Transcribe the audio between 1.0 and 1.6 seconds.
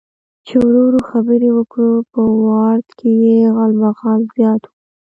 خبرې